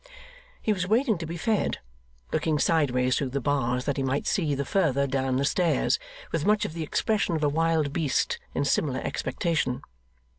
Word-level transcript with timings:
He 0.63 0.73
was 0.73 0.87
waiting 0.87 1.19
to 1.19 1.27
be 1.27 1.37
fed, 1.37 1.77
looking 2.31 2.57
sideways 2.57 3.15
through 3.19 3.29
the 3.29 3.39
bars 3.39 3.85
that 3.85 3.97
he 3.97 4.01
might 4.03 4.25
see 4.25 4.55
the 4.55 4.65
further 4.65 5.05
down 5.05 5.35
the 5.35 5.45
stairs, 5.45 5.99
with 6.31 6.43
much 6.43 6.65
of 6.65 6.73
the 6.73 6.81
expression 6.81 7.35
of 7.35 7.43
a 7.43 7.49
wild 7.49 7.93
beast 7.93 8.39
in 8.55 8.65
similar 8.65 8.99
expectation. 9.01 9.83